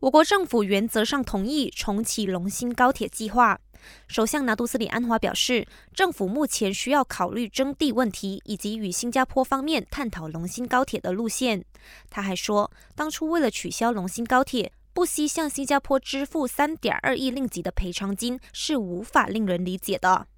[0.00, 3.58] 我国政府原则上同意重启龙兴高铁计划。
[4.06, 11.64] 首相拿督斯里安华表示，政府目前需要考虑征地问题，以及与新加坡方面探讨龙兴高铁的路线。
[12.08, 20.28] 他还说，当初为了取消龙兴高铁，不惜向新加坡支付三点二亿令吉的赔偿金，是无法令人理解的。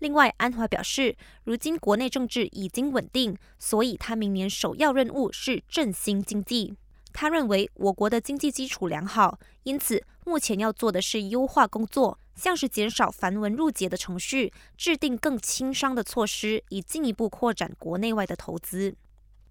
[0.00, 6.76] 另外，安华表示，如今国内政治已经稳定，所以他明年首要任务是振兴经济。
[7.14, 18.96] 他认为我国的经济基础良好，因此目前要做的是优化工作，像是减少繁文缛节的程序，制定更轻商的措施，以进一步扩展国内外的投资。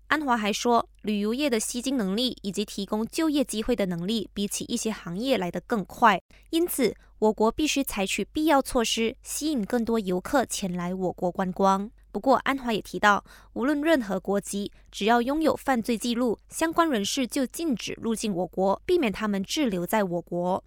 [0.07, 11.89] 安华还说，旅游业的吸金能力以及提供就业机会的能力，比起一些行业来得更快，因此我国必须采取必要措施，吸引更多游客前来我国观光。
[12.13, 20.63] 不过，安华也提到，无论任何国籍，只要拥有犯罪记录，相关人士就禁止入境我国，避免他们滞留在我国。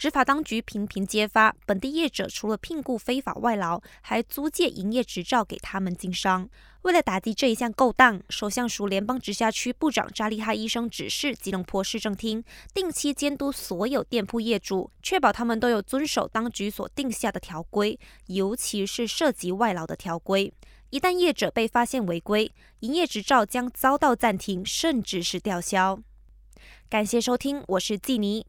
[0.00, 6.48] 执法当局频频揭发，本地业者除了聘雇非法外劳，还租借营业执照给他们经商。
[6.80, 20.50] 为了打击这一项勾当，首相署联邦直辖区部长扎利哈医生指示吉隆坡市政厅定期监督所有店铺业主，确保他们都有遵守当局所定下的条规，尤其是涉及外劳的条规。
[20.88, 26.00] 一旦业者被发现违规，营业执照将遭到暂停，甚至是吊销。
[26.88, 28.46] 感谢收听，我是季尼。